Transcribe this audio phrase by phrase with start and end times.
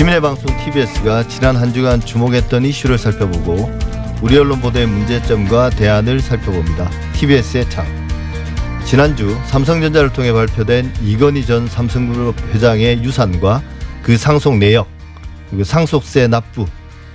[0.00, 3.70] 시민의 방송 TBS가 지난 한 주간 주목했던 이슈를 살펴보고
[4.22, 6.90] 우리 언론 보도의 문제점과 대안을 살펴봅니다.
[7.12, 7.84] TBS의 창.
[8.86, 13.62] 지난주 삼성전자를 통해 발표된 이건희 전 삼성그룹 회장의 유산과
[14.02, 14.88] 그 상속 내역,
[15.50, 16.64] 그리고 상속세 납부,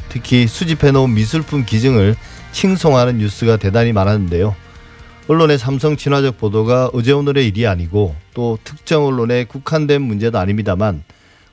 [0.10, 2.16] 특히 수집해놓은 미술품 기증을
[2.52, 4.56] 칭송하는 뉴스가 대단히 많았는데요.
[5.28, 11.04] 언론의 삼성 친화적 보도가 어제 오늘의 일이 아니고 또 특정 언론에 국한된 문제도 아닙니다만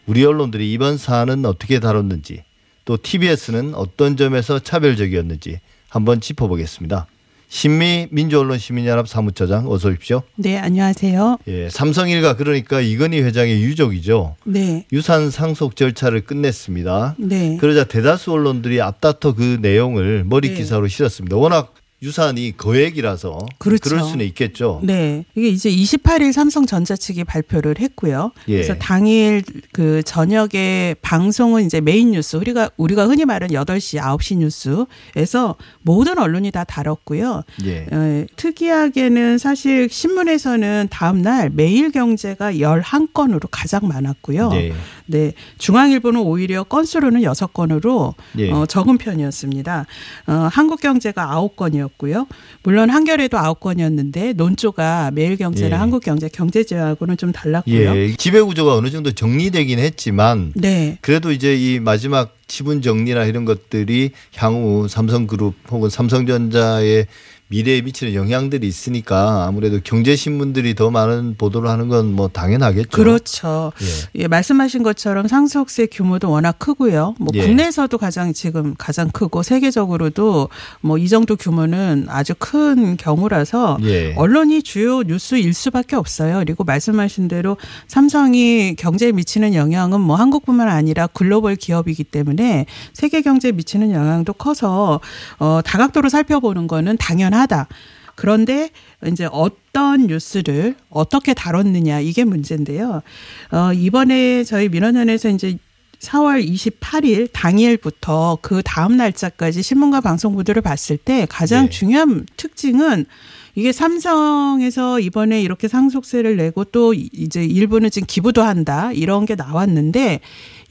[0.06, 2.43] 우리 언론들이 이번 사안은 어떻게 다뤘는지
[2.84, 7.06] 또 TBS는 어떤 점에서 차별적이었는지 한번 짚어보겠습니다.
[7.48, 10.23] 신미 민주언론 시민연합 사무처장 어서 오십시오.
[10.37, 11.37] 네, 안녕하세요.
[11.48, 14.37] 예, 삼성 일가 그러니까 이건희 회장의 유족이죠.
[14.45, 14.87] 네.
[14.91, 17.16] 유산 상속 절차를 끝냈습니다.
[17.19, 17.59] 네.
[17.59, 20.55] 그러자 대다수 언론들이 앞다퉈 그 내용을 머리 네.
[20.55, 21.37] 기사로 실었습니다.
[21.37, 23.95] 워낙 유산이 거액이라서 그렇죠.
[23.95, 24.80] 럴 수는 있겠죠.
[24.82, 25.24] 네.
[25.37, 28.32] 이게 이제 28일 삼성전자 측이 발표를 했고요.
[28.49, 28.54] 예.
[28.54, 35.54] 그래서 당일 그 저녁에 방송은 이제 메인 뉴스 우리가 우리가 흔히 말하는 8시, 9시 뉴스에서
[35.82, 37.45] 모든 언론이 다 다뤘고요.
[37.66, 37.87] 예.
[37.93, 44.49] 어, 특이하게는 사실 신문에서는 다음 날 매일 경제가 11건으로 가장 많았고요.
[44.49, 44.73] 네.
[45.07, 45.32] 네.
[45.59, 48.51] 중앙일보는 오히려 건수로는 여섯 건으로 예.
[48.51, 49.87] 어, 적은 편이었습니다.
[50.27, 51.55] 어, 한국경제가 아홉
[51.93, 52.26] 건이었고요.
[52.62, 55.79] 물론 한겨레도 아홉 건이었는데 논조가 매일경제나 예.
[55.79, 57.96] 한국경제 경제지하고는 좀 달랐고요.
[57.96, 58.15] 예.
[58.16, 60.99] 지배 구조가 어느 정도 정리되긴 했지만 네.
[61.01, 67.06] 그래도 이제 이 마지막 지분 정리나 이런 것들이 향후 삼성그룹 혹은 삼성전자의
[67.53, 72.91] 미래에 미치는 영향들이 있으니까 아무래도 경제 신문들이 더 많은 보도를 하는 건 뭐 당연하겠죠.
[72.91, 73.72] 그렇죠.
[73.81, 74.22] 예.
[74.22, 77.15] 예, 말씀하신 것처럼 상속세 규모도 워낙 크고요.
[77.19, 77.43] 뭐 예.
[77.47, 80.49] 국내에서도 가장 지금 가장 크고 세계적으로도
[80.81, 84.15] 뭐 이 정도 규모는 아주 큰 경우라서 예.
[84.17, 86.39] 언론이 주요 뉴스일 수밖에 없어요.
[86.39, 87.56] 그리고 말씀하신 대로
[87.89, 95.01] 삼성이 경제에 미치는 영향은 뭐 한국뿐만 아니라 글로벌 기업이기 때문에 세계 경제에 미치는 영향도 커서
[95.39, 97.69] 어 다각도로 살펴보는 거는 당연하 다.
[98.15, 98.71] 그런데
[99.07, 103.03] 이제 어떤 뉴스를 어떻게 다뤘느냐 이게 문제인데요.
[103.51, 105.57] 어 이번에 저희 민원연에서 이제
[106.01, 111.71] 4월 28일 당일부터 그 다음 날짜까지 신문과 방송 보도를 봤을 때 가장 네.
[111.71, 113.07] 중요한 특징은
[113.55, 120.21] 이게 삼성에서 이번에 이렇게 상속세를 내고 또 이제 일부는 지금 기부도 한다 이런 게 나왔는데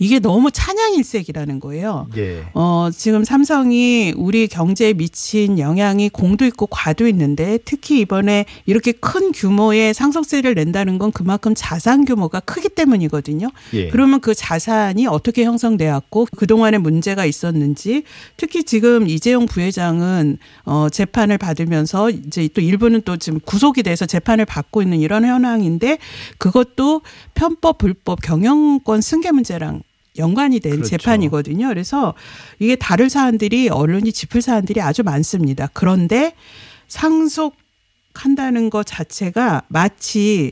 [0.02, 2.08] 이게 너무 찬양일색이라는 거예요.
[2.18, 2.44] 예.
[2.56, 9.32] 어, 지금 삼성이 우리 경제에 미친 영향이 공도 있고 과도 있는데 특히 이번에 이렇게 큰
[9.32, 13.52] 규모의 상속세를 낸다는 건 그만큼 자산 규모가 크기 때문이거든요.
[13.76, 13.90] 예.
[13.90, 18.02] 그러면 그 자산이 어떻게 형성되었고 그동안에 문제가 있었는지
[18.38, 24.46] 특히 지금 이재용 부회장은 어, 재판을 받으면서 이제 또 일부는 또 지금 구속이 돼서 재판을
[24.46, 26.00] 받고 있는 이런 현황인데
[26.40, 27.04] 그것도
[27.36, 29.84] 편법, 불법, 경영권 승계 문제랑
[30.18, 30.90] 연관이 된 그렇죠.
[30.98, 31.68] 재판이거든요.
[31.68, 32.14] 그래서
[32.60, 35.70] 이게 다룰 사안들이 언론이 짚을 사안들이 아주 많습니다.
[35.74, 36.34] 그런데
[36.88, 40.52] 상속한다는 것 자체가 마치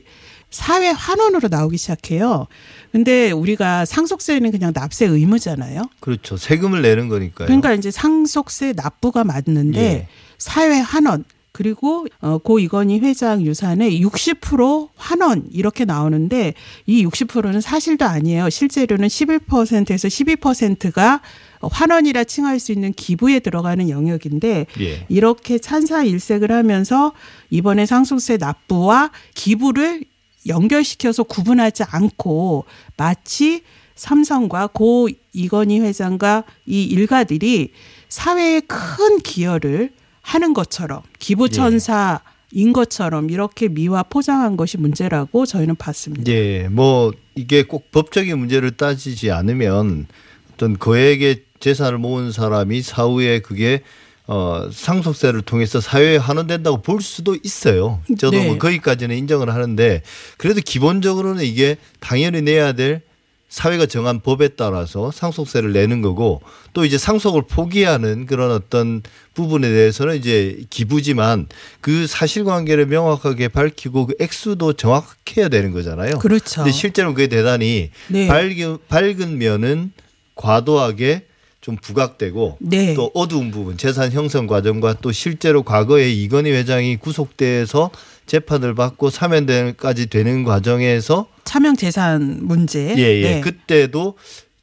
[0.50, 2.46] 사회 환원으로 나오기 시작해요.
[2.90, 5.82] 근데 우리가 상속세는 그냥 납세 의무잖아요.
[6.00, 6.36] 그렇죠.
[6.36, 7.46] 세금을 내는 거니까요.
[7.46, 10.08] 그러니까 이제 상속세 납부가 맞는데 예.
[10.38, 16.54] 사회 환원 그리고 어, 고 이건희 회장 유산의 60% 환원 이렇게 나오는데
[16.86, 18.50] 이 60%는 사실도 아니에요.
[18.50, 21.20] 실제로는 11%에서 12%가
[21.60, 25.06] 환원이라 칭할 수 있는 기부에 들어가는 영역인데 예.
[25.08, 27.12] 이렇게 찬사 일색을 하면서
[27.50, 30.04] 이번에 상속세 납부와 기부를
[30.46, 32.64] 연결시켜서 구분하지 않고
[32.96, 33.62] 마치
[33.94, 37.72] 삼성과 고 이건희 회장과 이 일가들이
[38.08, 39.92] 사회에 큰 기여를
[40.22, 46.30] 하는 것처럼 기부천사인 것처럼 이렇게 미화 포장한 것이 문제라고 저희는 봤습니다.
[46.30, 50.06] 예, 뭐 이게 꼭 법적인 문제를 따지지 않으면
[50.54, 53.82] 어떤 거액의 재산을 모은 사람이 사후에 그게
[54.26, 58.00] 어 상속세를 통해서 사회에 환원된다고 볼 수도 있어요.
[58.18, 58.46] 저도 네.
[58.46, 60.02] 뭐 거기까지는 인정을 하는데
[60.36, 63.02] 그래도 기본적으로는 이게 당연히 내야 될
[63.50, 66.40] 사회가 정한 법에 따라서 상속세를 내는 거고
[66.72, 69.02] 또 이제 상속을 포기하는 그런 어떤
[69.34, 71.48] 부분에 대해서는 이제 기부지만
[71.80, 76.20] 그 사실관계를 명확하게 밝히고 그 액수도 정확해야 되는 거잖아요.
[76.20, 76.62] 그렇죠.
[76.62, 78.28] 근데 실제로 그게 대단히 네.
[78.28, 79.92] 밝은 밝은 면은
[80.36, 81.26] 과도하게
[81.60, 82.94] 좀 부각되고 네.
[82.94, 87.90] 또 어두운 부분 재산 형성 과정과 또 실제로 과거에 이건희 회장이 구속돼서
[88.30, 92.94] 재판을 받고 사면까지 되는 과정에서 차명 재산 문제.
[92.96, 93.40] 예 예 네.
[93.40, 94.14] 그때도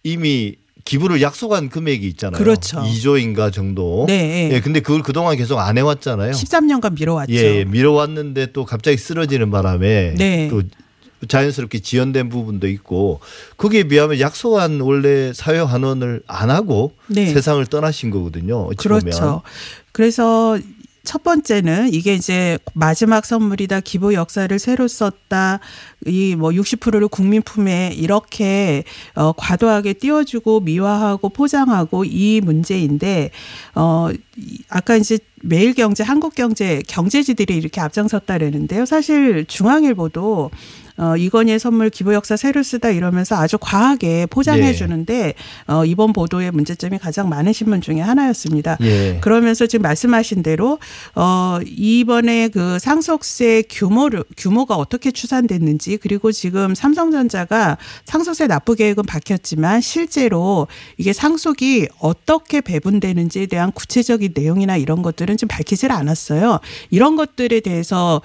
[0.03, 0.55] 이미
[0.85, 2.41] 기부를 약속한 금액이 있잖아요.
[2.41, 2.77] 그렇죠.
[2.79, 4.05] 2조인가 정도.
[4.07, 4.51] 네.
[4.53, 6.31] 예, 근데 그걸 그동안 계속 안 해왔잖아요.
[6.31, 7.33] 13년간 미뤄왔죠.
[7.33, 10.47] 예, 예, 미뤄왔는데 또 갑자기 쓰러지는 바람에 네.
[10.49, 10.61] 또
[11.27, 13.19] 자연스럽게 지연된 부분도 있고
[13.57, 17.25] 거기에 비하면 약속한 원래 사회 환원을 안 하고 네.
[17.25, 18.69] 세상을 떠나신 거거든요.
[18.77, 19.19] 그렇죠.
[19.19, 19.41] 보면.
[19.91, 20.57] 그래서
[21.07, 25.59] 첫 번째는 이게 이제 마지막 선물이다 기부 역사를 새로 썼다
[26.05, 28.83] 이 뭐 60%를 국민 품에 이렇게
[29.15, 33.31] 어 과도하게 띄워주고 미화하고 포장하고 이 문제인데
[33.75, 38.85] 어 이- 아까 이제 매일경제 한국경제 경제지들이 이렇게 앞장섰다 그러는데요.
[38.85, 40.51] 사실 중앙일보도
[40.97, 44.73] 어, 이건희의 선물 기부 역사 새로 쓰다 이러면서 아주 과하게 포장해 예.
[44.73, 45.33] 주는데
[45.67, 48.77] 어, 이번 보도의 문제점이 가장 많은 신문 중에 하나였습니다.
[48.81, 49.19] 예.
[49.21, 50.79] 그러면서 지금 말씀하신 대로
[51.15, 59.81] 어 이번에 그 상속세 규모를 규모가 어떻게 추산됐는지 그리고 지금 삼성전자가 상속세 납부 계획은 밝혔지만
[59.81, 60.67] 실제로
[60.97, 66.59] 이게 상속이 어떻게 배분되는지에 대한 구체적인 내용이나 이런 것들은 좀 밝히질 않았어요.
[66.89, 68.21] 이런 것들에 대해서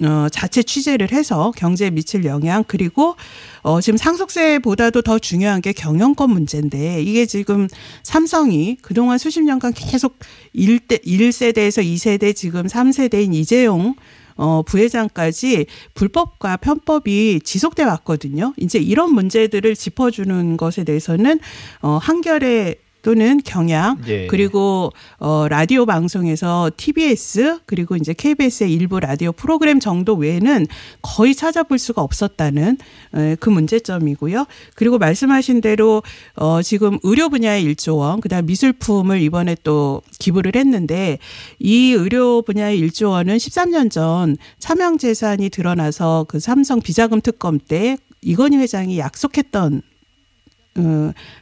[0.00, 3.16] 어, 자체 취재를 해서 경제에 미칠 영향 그리고
[3.60, 7.68] 어, 지금 상속세보다도 더 중요한 게 경영권 문제인데 이게 지금
[8.02, 10.18] 삼성이 그동안 수십 년간 계속
[10.54, 13.94] 1대 1세대에서 2세대 지금 3세대인 이재용
[14.36, 18.54] 어, 부회장까지 불법과 편법이 지속돼 왔거든요.
[18.56, 21.38] 이제 이런 문제들을 짚어주는 것에 대해서는
[21.82, 24.26] 어, 한결의 또는 경향 예.
[24.28, 30.66] 그리고 어 라디오 방송에서 TBS 그리고 이제 KBS의 일부 라디오 프로그램 정도 외에는
[31.02, 32.78] 거의 찾아볼 수가 없었다는
[33.14, 34.46] 에, 그 문제점이고요.
[34.74, 36.02] 그리고 말씀하신 대로
[36.36, 41.18] 어 지금 의료 분야의 1조 원, 그다음 미술품을 이번에 또 기부를 했는데
[41.58, 47.96] 이 의료 분야의 1조 원은 13년 전 차명 재산이 드러나서 그 삼성 비자금 특검 때
[48.22, 49.91] 이건희 회장이 약속했던 어,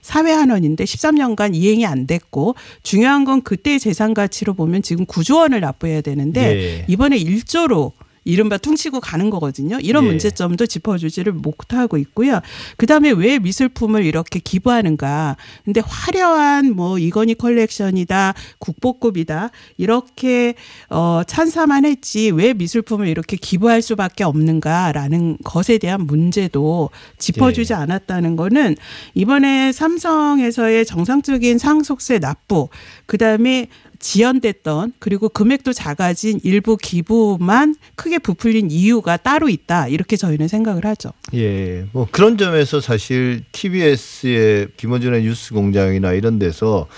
[0.02, 5.60] 사회 한원인데 13년간 이행이 안 됐고 중요한 건 그때 재산 가치로 보면 지금 9조 원을
[5.60, 6.84] 납부해야 되는데 예.
[6.88, 7.92] 이번에 1조로
[8.24, 9.78] 이른바 퉁치고 가는 거거든요.
[9.80, 10.08] 이런 예.
[10.08, 12.40] 문제점도 짚어주지를 못하고 있고요.
[12.76, 15.36] 그 다음에 왜 미술품을 이렇게 기부하는가.
[15.64, 20.54] 근데 화려한 뭐 이건희 컬렉션이다, 국보급이다, 이렇게
[20.88, 27.76] 어, 찬사만 했지 왜 미술품을 이렇게 기부할 수밖에 없는가라는 것에 대한 문제도 짚어주지 예.
[27.76, 28.76] 않았다는 거는
[29.14, 32.68] 이번에 삼성에서의 정상적인 상속세 납부,
[33.06, 33.68] 그 다음에
[34.00, 41.10] 지연됐던 그리고 금액도 작아진 일부 기부만 크게 부풀린 이유가 따로 있다 이렇게 저희는 생각을 하죠.
[41.34, 46.88] 예, 뭐 그런 점에서 사실 TBS의 김어준의 뉴스 공장이나 이런 데서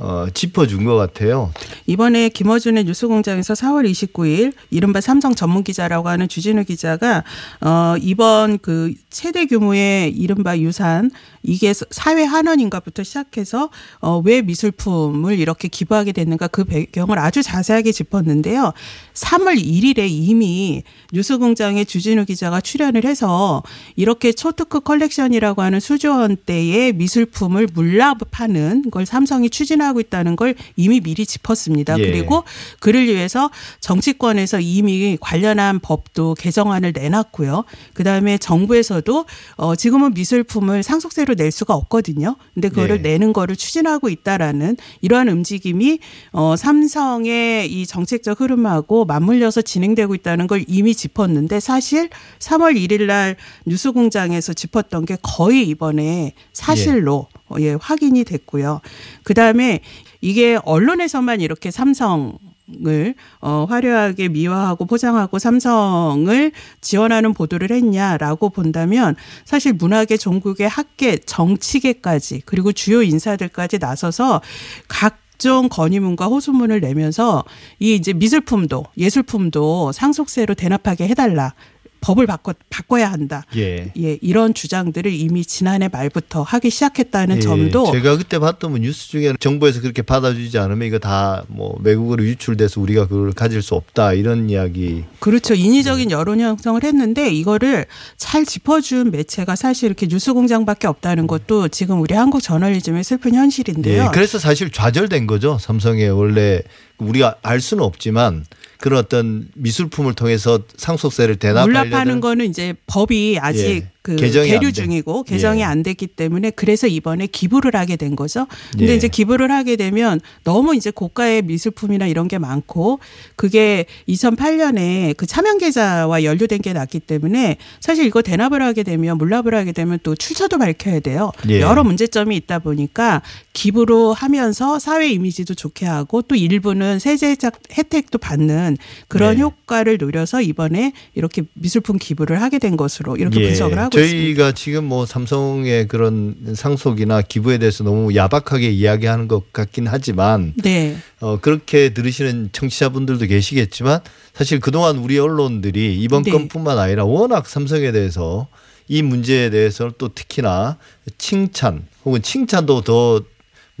[0.00, 1.52] 어, 짚어준 것 같아요.
[1.86, 7.22] 이번에 김어준의 뉴스공장에서 4월 29일 이른바 삼성 전문 기자라고 하는 주진우 기자가
[7.60, 11.10] 어 이번 그 최대 규모의 이른바 유산
[11.42, 13.68] 이게 사회 한원인가부터 시작해서
[14.00, 18.72] 어 왜 미술품을 이렇게 기부하게 됐는가 그 배경을 아주 자세하게 짚었는데요.
[19.14, 20.82] 3월 1일에 이미
[21.12, 23.62] 뉴스공장에 주진우 기자가 출연을 해서
[23.96, 30.54] 이렇게 초특급 컬렉션이라고 하는 수조 원 대의 미술품을 몰래 파는 걸 삼성이 추진하고 있다는 걸
[30.76, 31.98] 이미 미리 짚었습니다.
[31.98, 32.04] 예.
[32.04, 32.44] 그리고
[32.78, 33.50] 그를 위해서
[33.80, 37.64] 정치권에서 이미 관련한 법도 개정안을 내놨고요.
[37.94, 39.24] 그다음에 정부에서도
[39.56, 42.36] 어 지금은 미술품을 상속세로 낼 수가 없거든요.
[42.54, 43.12] 근데 그거를 네.
[43.12, 45.98] 내는 거를 추진하고 있다라는 이러한 움직임이
[46.32, 53.36] 어 삼성의 이 정책적 흐름하고 맞물려서 진행되고 있다는 걸 이미 짚었는데 사실 3월 1일 날
[53.66, 58.80] 뉴스 공장에서 짚었던 게 거의 이번에 사실로 어, 예, 확인이 됐고요.
[59.22, 59.80] 그 다음에
[60.20, 62.38] 이게 언론에서만 이렇게 삼성
[62.86, 72.42] 을 어, 화려하게 미화하고 포장하고 삼성을 지원하는 보도를 했냐라고 본다면 사실 문학의 종국의 학계 정치계까지
[72.46, 74.40] 그리고 주요 인사들까지 나서서
[74.86, 77.44] 각 각종 건의문과 호소문을 내면서
[77.78, 81.54] 이 이제 미술품도 예술품도 상속세로 대납하게 해달라.
[82.00, 83.44] 법을 바꿔 바꿔야 한다.
[83.56, 83.92] 예.
[83.98, 89.08] 예, 이런 주장들을 이미 지난해 말부터 하기 시작했다는 예, 점도 제가 그때 봤던 뭐 뉴스
[89.08, 94.12] 중에 정부에서 그렇게 받아주지 않으면 이거 다 뭐 외국으로 유출돼서 우리가 그걸 가질 수 없다
[94.12, 95.04] 이런 이야기.
[95.18, 95.54] 그렇죠.
[95.54, 95.60] 네.
[95.60, 102.14] 인위적인 여론 형성을 했는데 이거를 잘 짚어준 매체가 사실 이렇게 뉴스공장밖에 없다는 것도 지금 우리
[102.14, 104.04] 한국 저널리즘의 슬픈 현실인데요.
[104.04, 105.58] 예, 그래서 사실 좌절된 거죠.
[105.58, 106.62] 삼성의 원래
[106.98, 108.44] 우리가 알 수는 없지만
[108.80, 113.90] 그런 어떤 미술품을 통해서 상속세를 물납하는 거는 이제 법이 아직 예.
[114.02, 114.72] 그 계류 돼.
[114.72, 115.64] 중이고 개정이 예.
[115.64, 118.46] 안 됐기 때문에 그래서 이번에 기부를 하게 된 거죠.
[118.72, 118.96] 근데 예.
[118.96, 122.98] 이제 기부를 하게 되면 너무 이제 고가의 미술품이나 이런 게 많고
[123.36, 129.54] 그게 2008년에 그 차명 계좌와 연루된 게 났기 때문에 사실 이거 대납을 하게 되면 물납을
[129.54, 131.30] 하게 되면 또 출처도 밝혀야 돼요.
[131.50, 131.60] 예.
[131.60, 133.20] 여러 문제점이 있다 보니까
[133.52, 137.36] 기부로 하면서 사회 이미지도 좋게 하고 또 일부는 세제
[137.76, 138.78] 혜택도 받는
[139.08, 139.42] 그런 네.
[139.42, 143.46] 효과를 노려서 이번에 이렇게 미술품 기부를 하게 된 것으로 이렇게 예.
[143.48, 144.52] 분석을 하고 저희가 있습니다.
[144.52, 150.96] 지금 뭐 삼성의 그런 상속이나 기부에 대해서 너무 야박하게 이야기하는 것 같긴 하지만 네.
[151.20, 154.00] 어, 그렇게 들으시는 청취자분들도 계시겠지만
[154.34, 156.30] 사실 그동안 우리 언론들이 이번 네.
[156.30, 158.48] 건뿐만 아니라 워낙 삼성에 대해서
[158.88, 160.78] 이 문제에 대해서는 또 특히나
[161.18, 163.22] 칭찬 혹은 칭찬도 더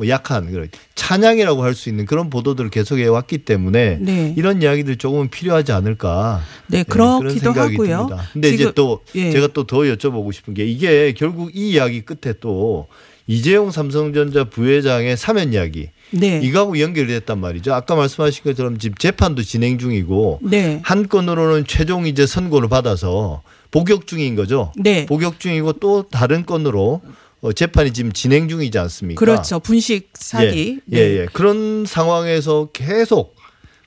[0.00, 4.34] 뭐 약한 그런 찬양이라고 할 수 있는 그런 보도들을 계속해 왔기 때문에 네.
[4.36, 8.06] 이런 이야기들 조금은 필요하지 않을까 네, 네, 그렇기도 하고요.
[8.08, 8.28] 듭니다.
[8.32, 9.30] 근데 이제 또 예.
[9.30, 12.88] 제가 또 더 여쭤보고 싶은 게 이게 결국 이 이야기 끝에 또
[13.26, 16.40] 이재용 삼성전자 부회장의 사면 이야기 네.
[16.42, 17.72] 이거하고 연결이 됐단 말이죠.
[17.74, 20.80] 아까 말씀하신 것처럼 지금 재판도 진행 중이고 네.
[20.82, 24.72] 한 건으로는 최종 이제 선고를 받아서 복역 중인 거죠.
[24.76, 25.06] 네.
[25.06, 27.02] 복역 중이고 또 다른 건으로
[27.40, 29.18] 어, 재판이 지금 진행 중이지 않습니까?
[29.18, 29.60] 그렇죠.
[29.60, 30.80] 분식 사기.
[30.92, 31.26] 예, 예, 예.
[31.32, 33.34] 그런 상황에서 계속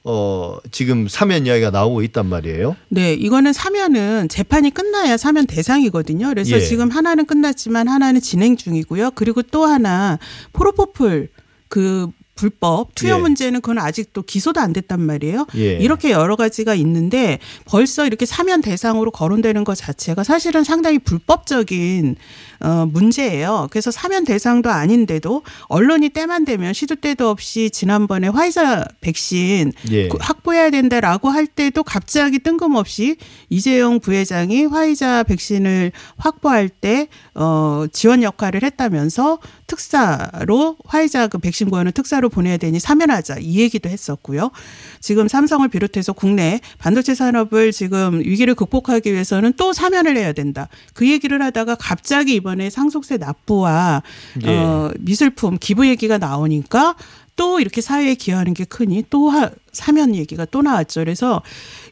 [0.06, 2.76] 어, 지금 사면 이야기가 나오고 있단 말이에요.
[2.90, 6.28] 네, 이거는 사면은 재판이 끝나야 사면 대상이거든요.
[6.28, 6.60] 그래서 예.
[6.60, 9.12] 지금 하나는 끝났지만 하나는 진행 중이고요.
[9.12, 10.20] 그리고 또 하나
[10.52, 11.30] 포로포플
[11.70, 13.20] 그 불법 투여 예.
[13.20, 15.46] 문제는 그건 아직도 기소도 안 됐단 말이에요.
[15.56, 15.78] 예.
[15.78, 22.16] 이렇게 여러 가지가 있는데 벌써 이렇게 사면 대상으로 거론되는 것 자체가 사실은 상당히 불법적인
[22.62, 23.68] 어 문제예요.
[23.72, 30.08] 그래서 사면 대상도 아닌데도 언론이 때만 되면 시도 때도 없이 지난번에 화이자 백신 예.
[30.08, 33.18] 그 확보해야 된다라고 할 때도 갑자기 뜬금없이
[33.50, 41.92] 이재용 부회장이 화이자 백신을 확보할 때 어, 지원 역할을 했다면서 특사로 화이자 그 백신 구현을
[41.92, 44.52] 특사로 보내야 되니 사면하자 이 얘기도 했었고요.
[45.00, 50.70] 지금 삼성을 비롯해서 국내 반도체 산업을 지금 위기를 극복하기 위해서는 또 사면을 해야 된다.
[50.94, 54.04] 그 얘기를 하다가 갑자기 이번에 상속세 납부와
[54.46, 54.50] 예.
[54.50, 56.96] 어, 미술품 기부 얘기가 나오니까
[57.36, 61.02] 또 이렇게 사회에 기여하는 게 크니 또 하, 사면 얘기가 또 나왔죠.
[61.02, 61.42] 그래서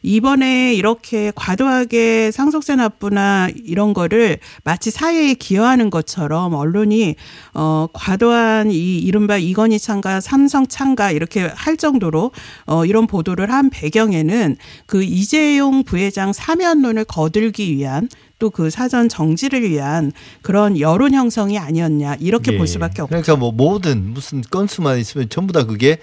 [0.02, 7.16] 이번에 이렇게 과도하게 상속세 납부나 이런 거를 마치 사회에 기여하는 것처럼 언론이
[7.54, 12.30] 어 과도한 이 이른바 이건희 창가 삼성 창가 이렇게 할 정도로
[12.66, 14.56] 어 이런 보도를 한 배경에는
[14.86, 18.08] 그 이재용 부회장 사면론을 거들기 위한
[18.42, 20.10] 또 그 사전 정지를 위한
[20.42, 22.58] 그런 여론 형성이 아니었냐 이렇게 예.
[22.58, 23.08] 볼 수밖에 없죠.
[23.10, 25.98] 그러니까 뭐 모든 무슨 건수만 있으면 전부 다 그게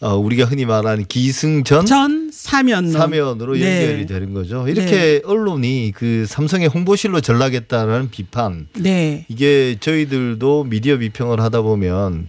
[0.00, 2.92] 어, 우리가 흔히 말하는 기승전 전 사면론.
[2.92, 3.82] 사면으로 네.
[3.82, 4.66] 연결이 되는 거죠.
[4.68, 9.26] 이렇게 언론이 그 삼성의 홍보실로 전락했다는 비판 네.
[9.28, 12.28] 이게 저희들도 미디어 비평을 하다 보면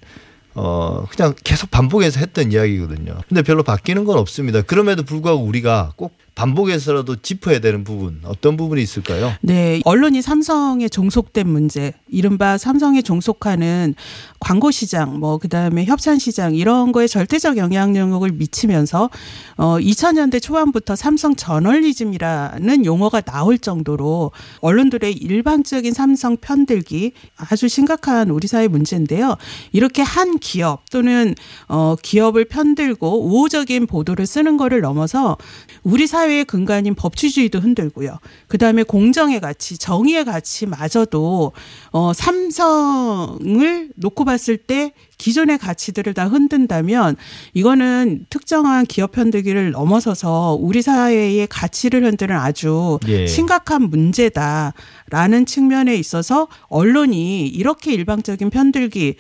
[0.55, 3.15] 어 그냥 계속 반복해서 했던 이야기거든요.
[3.29, 4.62] 근데 별로 바뀌는 건 없습니다.
[4.62, 9.34] 그럼에도 불구하고 우리가 꼭 반복해서라도 짚어야 되는 부분 어떤 부분이 있을까요?
[9.42, 9.82] 네.
[9.86, 13.94] 언론이 삼성에 종속된 문제, 이른바 삼성에 종속하는
[14.40, 19.10] 광고 시장, 뭐, 그 다음에 협찬 시장, 이런 거에 절대적 영향력을 미치면서,
[19.58, 28.48] 어, 2000년대 초반부터 삼성 저널리즘이라는 용어가 나올 정도로 언론들의 일방적인 삼성 편들기 아주 심각한 우리
[28.48, 29.38] 사회 문제인데요.
[29.72, 31.36] 이렇게 한 기업 또는,
[31.68, 35.38] 어, 기업을 편들고 우호적인 보도를 쓰는 거를 넘어서
[35.84, 38.18] 우리 사회의 근간인 법치주의도 흔들고요.
[38.48, 41.51] 그 다음에 공정의 가치, 정의의 가치마저도
[41.92, 47.18] 어, 삼성을 놓고 봤을 때 기존의 가치들을 다 흔든다면
[47.53, 53.27] 이거는 특정한 기업 편들기를 넘어서서 우리 사회의 가치를 흔드는 아주 예.
[53.27, 59.18] 심각한 문제다라는 측면에 있어서 언론이 이렇게 일방적인 편들기를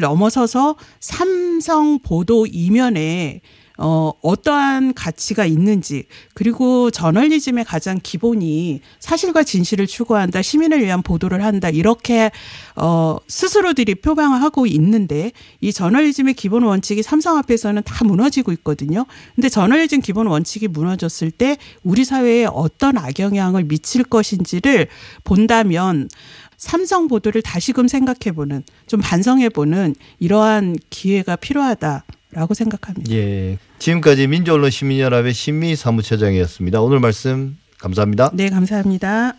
[0.00, 3.40] 넘어서서 삼성 보도 이면에
[3.78, 6.04] 어, 어떠한 가치가 있는지,
[6.34, 12.30] 그리고 저널리즘의 가장 기본이 사실과 진실을 추구한다, 시민을 위한 보도를 한다, 이렇게,
[12.74, 19.04] 어, 스스로들이 표방하고 있는데, 이 저널리즘의 기본 원칙이 삼성 앞에서는 다 무너지고 있거든요.
[19.34, 24.88] 근데 저널리즘 기본 원칙이 무너졌을 때, 우리 사회에 어떤 악영향을 미칠 것인지를
[25.24, 26.08] 본다면,
[26.56, 32.04] 삼성 보도를 다시금 생각해보는, 좀 반성해보는 이러한 기회가 필요하다.
[32.32, 33.10] 라고 생각합니다.
[33.14, 33.56] 예.
[33.78, 36.80] 지금까지 민주언론 시민연합의 신미 사무처장이었습니다.
[36.80, 38.30] 오늘 말씀 감사합니다.
[38.34, 39.34] 네, 감사합니다.